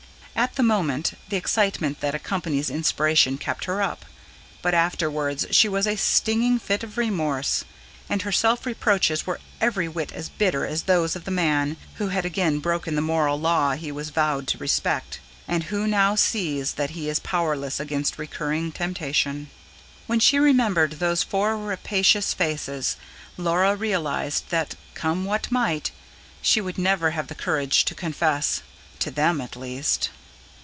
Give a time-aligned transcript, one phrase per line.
[0.33, 4.05] At the moment, the excitement that accompanies inspiration kept her up;
[4.63, 7.63] but afterwards she had a stinging fit of remorse;
[8.09, 12.07] and her self reproaches were every whit as bitter as those of the man who
[12.07, 16.73] has again broken the moral law he has vowed to respect, and who now sees
[16.73, 19.51] that he is powerless against recurring temptation.
[20.07, 22.95] When she remembered those four rapacious faces,
[23.37, 25.91] Laura realised that, come what might,
[26.41, 28.63] she would never have the courage to confess.
[28.99, 30.09] To them, at least.